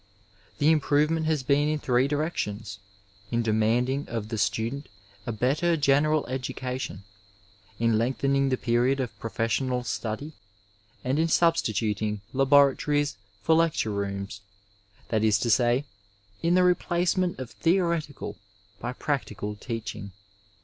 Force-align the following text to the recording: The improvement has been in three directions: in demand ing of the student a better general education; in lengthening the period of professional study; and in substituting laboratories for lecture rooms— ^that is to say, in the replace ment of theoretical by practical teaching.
The 0.57 0.71
improvement 0.71 1.27
has 1.27 1.43
been 1.43 1.69
in 1.69 1.77
three 1.77 2.07
directions: 2.07 2.79
in 3.29 3.43
demand 3.43 3.87
ing 3.87 4.09
of 4.09 4.29
the 4.29 4.37
student 4.39 4.89
a 5.27 5.31
better 5.31 5.77
general 5.77 6.25
education; 6.25 7.03
in 7.77 7.99
lengthening 7.99 8.49
the 8.49 8.57
period 8.57 8.99
of 8.99 9.15
professional 9.19 9.83
study; 9.83 10.33
and 11.03 11.19
in 11.19 11.27
substituting 11.27 12.21
laboratories 12.33 13.15
for 13.43 13.53
lecture 13.53 13.91
rooms— 13.91 14.41
^that 15.11 15.21
is 15.21 15.37
to 15.37 15.51
say, 15.51 15.85
in 16.41 16.55
the 16.55 16.63
replace 16.63 17.15
ment 17.15 17.37
of 17.37 17.51
theoretical 17.51 18.39
by 18.79 18.93
practical 18.93 19.55
teaching. 19.55 20.13